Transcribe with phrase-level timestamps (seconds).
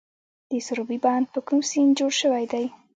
[0.51, 2.65] د سروبي بند په کوم سیند جوړ شوی دی؟